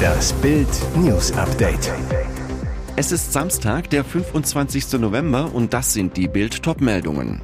[0.00, 1.92] Das Bild News Update.
[2.96, 4.92] Es ist Samstag, der 25.
[5.00, 7.40] November und das sind die Bild meldungen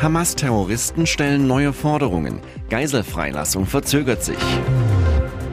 [0.00, 2.40] Hamas-Terroristen stellen neue Forderungen.
[2.68, 4.38] Geiselfreilassung verzögert sich.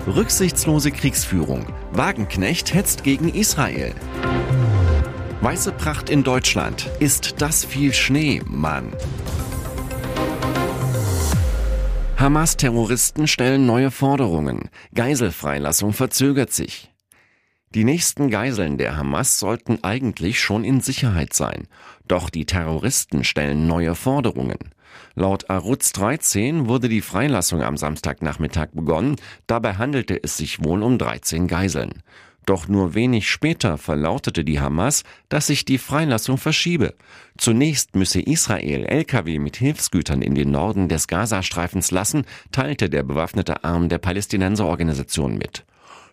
[0.06, 1.66] Rücksichtslose Kriegsführung.
[1.94, 3.94] Wagenknecht hetzt gegen Israel.
[5.40, 6.90] Weiße Pracht in Deutschland.
[7.00, 8.92] Ist das viel Schnee, Mann?
[12.24, 14.70] Hamas-Terroristen stellen neue Forderungen.
[14.96, 16.90] Geiselfreilassung verzögert sich.
[17.76, 21.68] Die nächsten Geiseln der Hamas sollten eigentlich schon in Sicherheit sein.
[22.08, 24.58] Doch die Terroristen stellen neue Forderungen.
[25.16, 29.18] Laut Arutz 13 wurde die Freilassung am Samstagnachmittag begonnen.
[29.46, 32.04] Dabei handelte es sich wohl um 13 Geiseln.
[32.46, 36.94] Doch nur wenig später verlautete die Hamas, dass sich die Freilassung verschiebe.
[37.38, 43.64] Zunächst müsse Israel Lkw mit Hilfsgütern in den Norden des Gazastreifens lassen, teilte der bewaffnete
[43.64, 45.66] Arm der Palästinenserorganisation mit.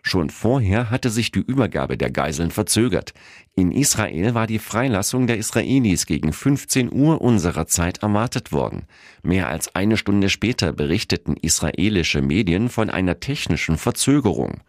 [0.03, 3.13] Schon vorher hatte sich die Übergabe der Geiseln verzögert.
[3.55, 8.83] In Israel war die Freilassung der Israelis gegen 15 Uhr unserer Zeit erwartet worden.
[9.21, 14.61] Mehr als eine Stunde später berichteten israelische Medien von einer technischen Verzögerung.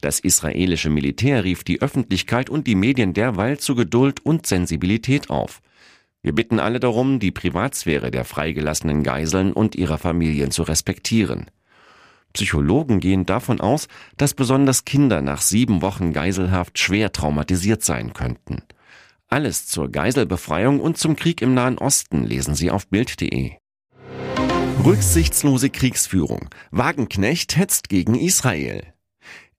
[0.00, 5.62] Das israelische Militär rief die Öffentlichkeit und die Medien derweil zu Geduld und Sensibilität auf.
[6.22, 11.46] Wir bitten alle darum, die Privatsphäre der freigelassenen Geiseln und ihrer Familien zu respektieren.
[12.32, 18.62] Psychologen gehen davon aus, dass besonders Kinder nach sieben Wochen Geiselhaft schwer traumatisiert sein könnten.
[19.28, 23.52] Alles zur Geiselbefreiung und zum Krieg im Nahen Osten lesen Sie auf Bild.de.
[24.84, 26.48] Rücksichtslose Kriegsführung.
[26.70, 28.82] Wagenknecht hetzt gegen Israel.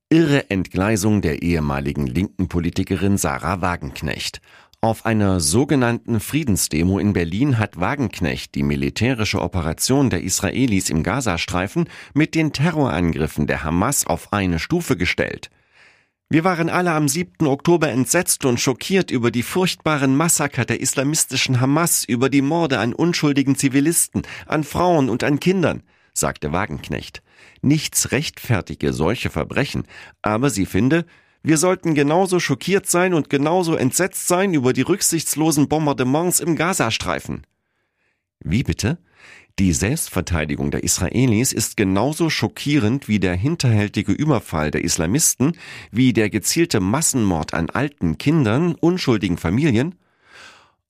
[0.10, 4.42] Irre Entgleisung der ehemaligen linken Politikerin Sarah Wagenknecht.
[4.84, 11.88] Auf einer sogenannten Friedensdemo in Berlin hat Wagenknecht die militärische Operation der Israelis im Gazastreifen
[12.16, 15.52] mit den Terrorangriffen der Hamas auf eine Stufe gestellt.
[16.30, 17.46] Wir waren alle am 7.
[17.46, 22.94] Oktober entsetzt und schockiert über die furchtbaren Massaker der islamistischen Hamas, über die Morde an
[22.94, 25.84] unschuldigen Zivilisten, an Frauen und an Kindern,
[26.16, 27.22] sagte Wagenknecht.
[27.62, 29.84] Nichts rechtfertige solche Verbrechen,
[30.24, 31.06] aber sie finde,
[31.44, 37.46] wir sollten genauso schockiert sein und genauso entsetzt sein über die rücksichtslosen Bombardements im Gazastreifen.
[38.44, 38.98] Wie bitte?
[39.60, 45.58] Die Selbstverteidigung der Israelis ist genauso schockierend wie der hinterhältige Überfall der Islamisten,
[45.92, 49.96] wie der gezielte Massenmord an alten Kindern, unschuldigen Familien?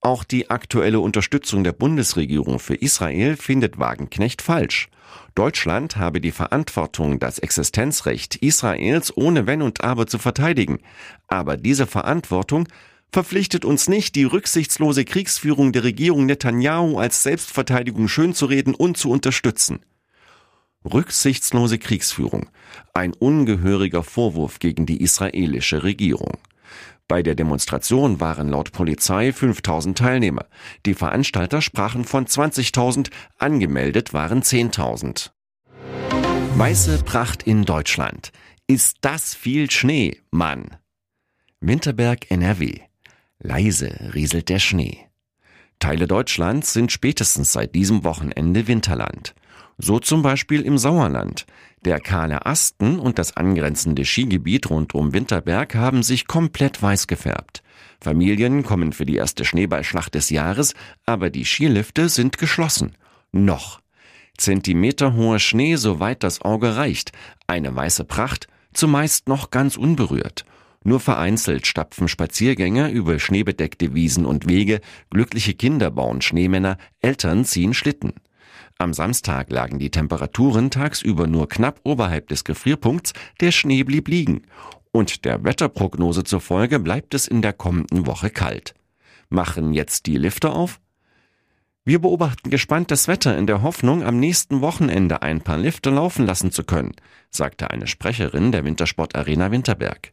[0.04, 4.90] Auch die aktuelle Unterstützung der Bundesregierung für Israel findet Wagenknecht falsch.
[5.36, 10.80] Deutschland habe die Verantwortung, das Existenzrecht Israels ohne Wenn und Aber zu verteidigen.
[11.28, 12.68] Aber diese Verantwortung
[13.12, 19.82] verpflichtet uns nicht, die rücksichtslose Kriegsführung der Regierung Netanyahu als Selbstverteidigung schönzureden und zu unterstützen.
[20.84, 22.50] Rücksichtslose Kriegsführung.
[22.96, 26.40] Ein ungehöriger Vorwurf gegen die israelische Regierung.
[27.12, 30.46] Bei der Demonstration waren laut Polizei 5000 Teilnehmer.
[30.86, 35.32] Die Veranstalter sprachen von 20.000, angemeldet waren 10.000.
[36.56, 38.32] Weiße Pracht in Deutschland.
[38.66, 40.78] Ist das viel Schnee, Mann?
[41.60, 42.80] Winterberg, NRW.
[43.40, 44.98] Leise rieselt der Schnee.
[45.80, 49.36] Teile Deutschlands sind spätestens seit diesem Wochenende Winterland.
[49.84, 51.48] So zum Beispiel im Sauerland.
[51.84, 57.64] Der kahle Asten und das angrenzende Skigebiet rund um Winterberg haben sich komplett weiß gefärbt.
[58.00, 60.76] Familien kommen für die erste Schneeballschlacht des Jahres,
[61.08, 62.96] aber die Skilifte sind geschlossen.
[63.32, 63.80] Noch.
[64.38, 67.12] Zentimeterhoher Schnee, soweit das Auge reicht.
[67.48, 70.46] Eine weiße Pracht, zumeist noch ganz unberührt.
[70.84, 77.74] Nur vereinzelt stapfen Spaziergänger über schneebedeckte Wiesen und Wege, glückliche Kinder bauen Schneemänner, Eltern ziehen
[77.74, 78.14] Schlitten.
[78.82, 84.42] Am Samstag lagen die Temperaturen tagsüber nur knapp oberhalb des Gefrierpunkts, der Schnee blieb liegen.
[84.92, 88.74] Und der Wetterprognose zufolge bleibt es in der kommenden Woche kalt.
[89.30, 90.82] Machen jetzt die Lifte auf?
[91.86, 96.26] Wir beobachten gespannt das Wetter in der Hoffnung, am nächsten Wochenende ein paar Lifte laufen
[96.26, 96.94] lassen zu können,
[97.30, 100.12] sagte eine Sprecherin der Wintersportarena Winterberg.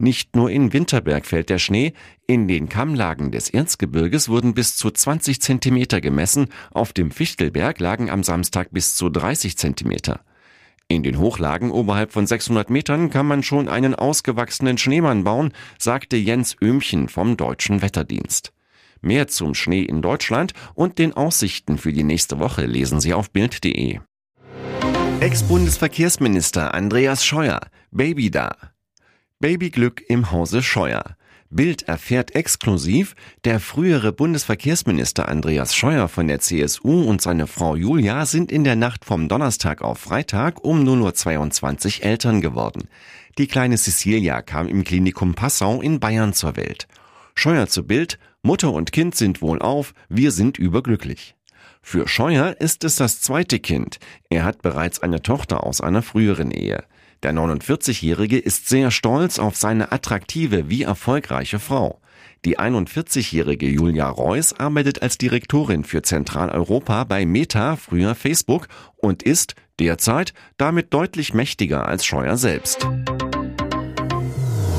[0.00, 1.92] Nicht nur in Winterberg fällt der Schnee,
[2.28, 8.08] in den Kammlagen des Erzgebirges wurden bis zu 20 Zentimeter gemessen, auf dem Fichtelberg lagen
[8.08, 10.20] am Samstag bis zu 30 Zentimeter.
[10.86, 16.16] In den Hochlagen oberhalb von 600 Metern kann man schon einen ausgewachsenen Schneemann bauen, sagte
[16.16, 18.52] Jens Öhmchen vom Deutschen Wetterdienst.
[19.00, 23.32] Mehr zum Schnee in Deutschland und den Aussichten für die nächste Woche lesen Sie auf
[23.32, 23.98] Bild.de.
[25.20, 27.60] Ex-Bundesverkehrsminister Andreas Scheuer,
[27.90, 28.56] Baby da.
[29.40, 31.16] Babyglück im Hause Scheuer.
[31.48, 33.14] Bild erfährt exklusiv,
[33.44, 38.74] der frühere Bundesverkehrsminister Andreas Scheuer von der CSU und seine Frau Julia sind in der
[38.74, 42.88] Nacht vom Donnerstag auf Freitag um 0.22 Uhr Eltern geworden.
[43.38, 46.88] Die kleine Cecilia kam im Klinikum Passau in Bayern zur Welt.
[47.36, 51.36] Scheuer zu Bild, Mutter und Kind sind wohlauf, wir sind überglücklich.
[51.80, 54.00] Für Scheuer ist es das zweite Kind.
[54.30, 56.82] Er hat bereits eine Tochter aus einer früheren Ehe.
[57.22, 62.00] Der 49-Jährige ist sehr stolz auf seine attraktive wie erfolgreiche Frau.
[62.44, 69.54] Die 41-jährige Julia Reuss arbeitet als Direktorin für Zentraleuropa bei Meta, früher Facebook, und ist
[69.80, 72.86] derzeit damit deutlich mächtiger als Scheuer selbst.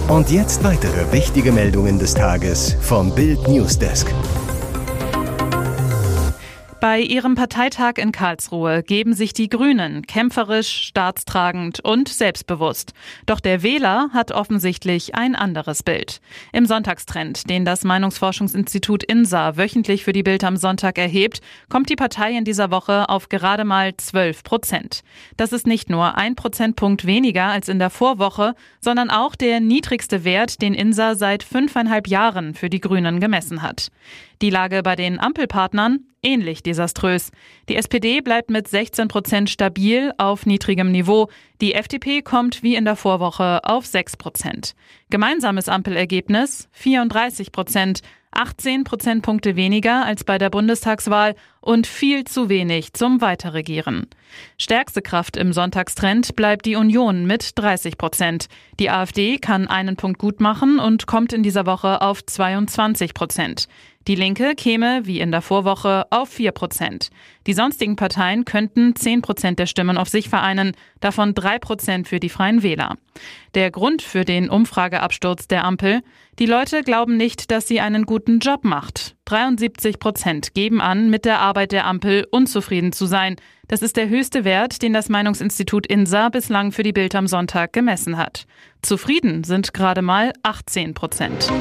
[0.08, 4.08] Und jetzt weitere wichtige Meldungen des Tages vom Bild Newsdesk.
[6.82, 12.94] Bei ihrem Parteitag in Karlsruhe geben sich die Grünen kämpferisch, staatstragend und selbstbewusst.
[13.26, 16.22] Doch der Wähler hat offensichtlich ein anderes Bild.
[16.54, 21.98] Im Sonntagstrend, den das Meinungsforschungsinstitut INSA wöchentlich für die Bild am Sonntag erhebt, kommt die
[21.98, 25.02] Partei in dieser Woche auf gerade mal 12 Prozent.
[25.36, 30.24] Das ist nicht nur ein Prozentpunkt weniger als in der Vorwoche, sondern auch der niedrigste
[30.24, 33.90] Wert, den INSA seit fünfeinhalb Jahren für die Grünen gemessen hat.
[34.42, 37.32] Die Lage bei den Ampelpartnern ähnlich desaströs.
[37.68, 41.30] Die SPD bleibt mit 16 Prozent stabil auf niedrigem Niveau.
[41.62, 44.76] Die FDP kommt wie in der Vorwoche auf 6 Prozent.
[45.10, 48.02] Gemeinsames Ampelergebnis 34 Prozent.
[48.32, 54.08] 18 Prozentpunkte weniger als bei der Bundestagswahl und viel zu wenig zum Weiterregieren.
[54.58, 58.48] Stärkste Kraft im Sonntagstrend bleibt die Union mit 30 Prozent.
[58.80, 63.68] Die AfD kann einen Punkt gut machen und kommt in dieser Woche auf 22 Prozent.
[64.08, 67.10] Die Linke käme, wie in der Vorwoche, auf 4 Prozent.
[67.46, 72.20] Die sonstigen Parteien könnten 10 Prozent der Stimmen auf sich vereinen, davon 3 Prozent für
[72.20, 72.96] die Freien Wähler.
[73.54, 76.02] Der Grund für den Umfrageabsturz der Ampel?
[76.40, 79.18] Die Leute glauben nicht, dass sie einen guten Job macht.
[79.26, 83.36] 73 Prozent geben an, mit der Arbeit der Ampel unzufrieden zu sein.
[83.68, 87.74] Das ist der höchste Wert, den das Meinungsinstitut INSA bislang für die Bild am Sonntag
[87.74, 88.46] gemessen hat.
[88.82, 91.52] Zufrieden sind gerade mal 18 Prozent.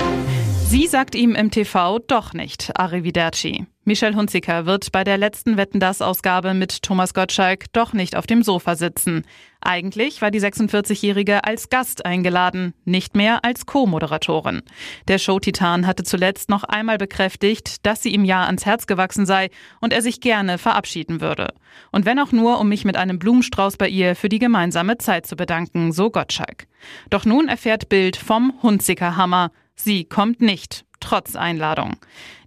[0.69, 3.65] Sie sagt ihm im TV doch nicht Arrivederci.
[3.85, 8.27] Michel Hunziker wird bei der letzten Wetten das Ausgabe mit Thomas Gottschalk doch nicht auf
[8.27, 9.25] dem Sofa sitzen.
[9.63, 14.61] Eigentlich war die 46-Jährige als Gast eingeladen, nicht mehr als Co-Moderatorin.
[15.09, 19.49] Der Showtitan hatte zuletzt noch einmal bekräftigt, dass sie ihm ja ans Herz gewachsen sei
[19.81, 21.55] und er sich gerne verabschieden würde.
[21.93, 25.27] Und wenn auch nur, um mich mit einem Blumenstrauß bei ihr für die gemeinsame Zeit
[25.27, 26.67] zu bedanken, so Gottschalk.
[27.09, 29.51] Doch nun erfährt Bild vom Hunziker Hammer.
[29.81, 31.97] Sie kommt nicht, trotz Einladung.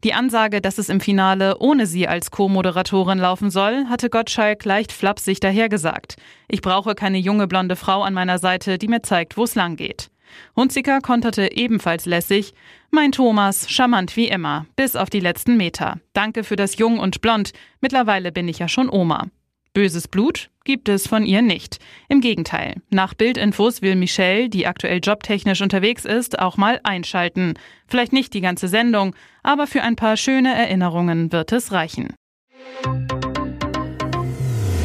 [0.04, 4.92] Die Ansage, dass es im Finale ohne sie als Co-Moderatorin laufen soll, hatte Gottschalk leicht
[4.92, 6.18] flapsig dahergesagt.
[6.50, 9.78] Ich brauche keine junge blonde Frau an meiner Seite, die mir zeigt, wo es lang
[9.78, 10.12] geht.
[10.56, 12.54] Hunziker konterte ebenfalls lässig.
[12.89, 16.00] Mein Thomas, charmant wie immer, bis auf die letzten Meter.
[16.13, 17.54] Danke für das Jung und Blond.
[17.80, 19.28] Mittlerweile bin ich ja schon Oma.
[19.73, 21.79] Böses Blut gibt es von ihr nicht.
[22.09, 22.75] Im Gegenteil.
[22.89, 27.53] Nach Bildinfos will Michelle, die aktuell jobtechnisch unterwegs ist, auch mal einschalten.
[27.88, 32.13] Vielleicht nicht die ganze Sendung, aber für ein paar schöne Erinnerungen wird es reichen.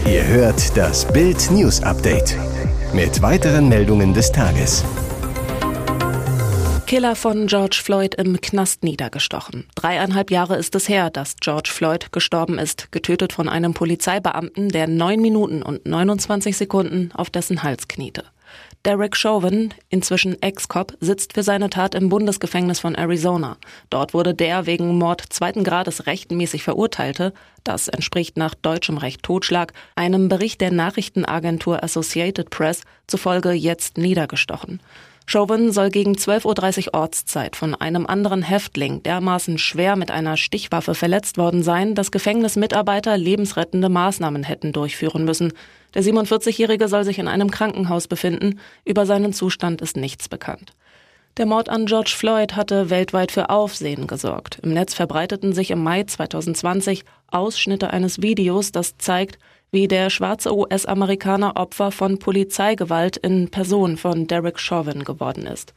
[0.06, 2.36] Ihr hört das Bild News Update
[2.94, 4.84] mit weiteren Meldungen des Tages.
[6.86, 9.66] Killer von George Floyd im Knast niedergestochen.
[9.74, 14.86] Dreieinhalb Jahre ist es her, dass George Floyd gestorben ist, getötet von einem Polizeibeamten, der
[14.86, 18.22] neun Minuten und 29 Sekunden auf dessen Hals kniete.
[18.84, 23.56] Derek Chauvin, inzwischen Ex-Cop, sitzt für seine Tat im Bundesgefängnis von Arizona.
[23.90, 27.32] Dort wurde der wegen Mord zweiten Grades rechtmäßig verurteilte,
[27.64, 34.81] das entspricht nach deutschem Recht Totschlag, einem Bericht der Nachrichtenagentur Associated Press zufolge jetzt niedergestochen.
[35.28, 40.94] Chauvin soll gegen 12.30 Uhr Ortszeit von einem anderen Häftling dermaßen schwer mit einer Stichwaffe
[40.94, 45.52] verletzt worden sein, dass Gefängnismitarbeiter lebensrettende Maßnahmen hätten durchführen müssen.
[45.94, 48.60] Der 47-Jährige soll sich in einem Krankenhaus befinden.
[48.84, 50.72] Über seinen Zustand ist nichts bekannt.
[51.38, 54.60] Der Mord an George Floyd hatte weltweit für Aufsehen gesorgt.
[54.62, 59.38] Im Netz verbreiteten sich im Mai 2020 Ausschnitte eines Videos, das zeigt,
[59.76, 65.74] wie der schwarze US-Amerikaner Opfer von Polizeigewalt in Person von Derek Chauvin geworden ist.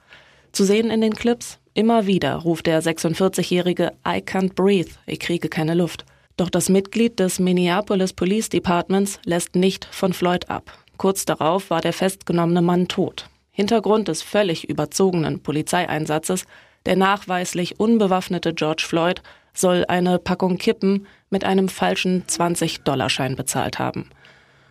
[0.53, 5.49] Zu sehen in den Clips, immer wieder ruft der 46-jährige I can't breathe, ich kriege
[5.49, 6.05] keine Luft.
[6.37, 10.71] Doch das Mitglied des Minneapolis Police Departments lässt nicht von Floyd ab.
[10.95, 13.27] Kurz darauf war der festgenommene Mann tot.
[13.51, 16.45] Hintergrund des völlig überzogenen Polizeieinsatzes,
[16.85, 19.21] der nachweislich unbewaffnete George Floyd
[19.53, 24.09] soll eine Packung Kippen mit einem falschen 20-Dollarschein bezahlt haben.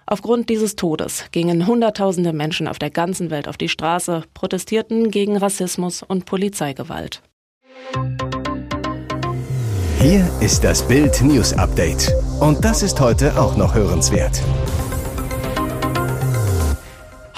[0.07, 5.37] Aufgrund dieses Todes gingen Hunderttausende Menschen auf der ganzen Welt auf die Straße, protestierten gegen
[5.37, 7.23] Rassismus und Polizeigewalt.
[10.01, 12.11] Hier ist das Bild News Update.
[12.41, 14.41] Und das ist heute auch noch hörenswert.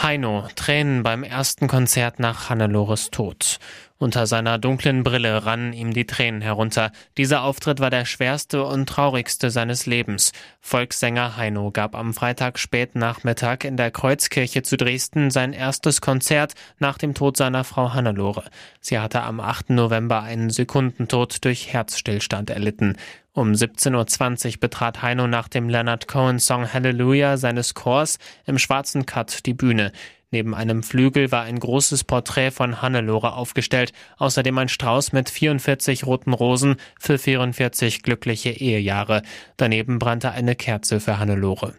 [0.00, 3.58] Heino, Tränen beim ersten Konzert nach Hannelores Tod.
[4.02, 6.90] Unter seiner dunklen Brille rannen ihm die Tränen herunter.
[7.18, 10.32] Dieser Auftritt war der schwerste und traurigste seines Lebens.
[10.62, 16.54] Volkssänger Heino gab am Freitag spät Nachmittag in der Kreuzkirche zu Dresden sein erstes Konzert
[16.78, 18.44] nach dem Tod seiner Frau Hannelore.
[18.80, 19.68] Sie hatte am 8.
[19.68, 22.96] November einen Sekundentod durch Herzstillstand erlitten.
[23.32, 29.06] Um 17.20 Uhr betrat Heino nach dem Leonard Cohen Song Hallelujah seines Chors im schwarzen
[29.06, 29.92] Cut die Bühne.
[30.32, 36.06] Neben einem Flügel war ein großes Porträt von Hannelore aufgestellt, außerdem ein Strauß mit 44
[36.06, 39.22] roten Rosen für 44 glückliche Ehejahre.
[39.56, 41.74] Daneben brannte eine Kerze für Hannelore.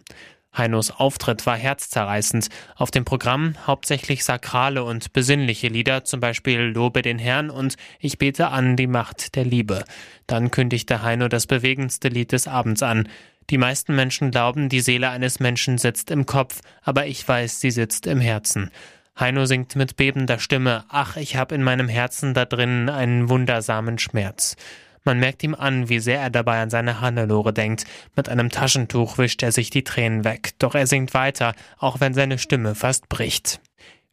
[0.56, 2.48] Heinos Auftritt war herzzerreißend.
[2.76, 8.18] Auf dem Programm hauptsächlich sakrale und besinnliche Lieder, zum Beispiel Lobe den Herrn und Ich
[8.18, 9.84] bete an die Macht der Liebe.
[10.26, 13.08] Dann kündigte Heino das bewegendste Lied des Abends an.
[13.50, 17.70] Die meisten Menschen glauben, die Seele eines Menschen sitzt im Kopf, aber ich weiß, sie
[17.70, 18.70] sitzt im Herzen.
[19.18, 23.98] Heino singt mit bebender Stimme, ach, ich hab in meinem Herzen da drinnen einen wundersamen
[23.98, 24.56] Schmerz.
[25.04, 27.84] Man merkt ihm an, wie sehr er dabei an seine Hannelore denkt.
[28.16, 32.14] Mit einem Taschentuch wischt er sich die Tränen weg, doch er singt weiter, auch wenn
[32.14, 33.60] seine Stimme fast bricht.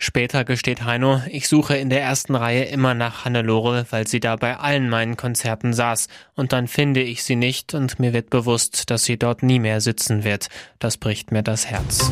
[0.02, 4.38] Später gesteht Heino, ich suche in der ersten Reihe immer nach Hannelore, weil sie da
[4.38, 8.90] bei allen meinen Konzerten saß, und dann finde ich sie nicht und mir wird bewusst,
[8.90, 10.48] dass sie dort nie mehr sitzen wird.
[10.80, 12.12] Das bricht mir das Herz.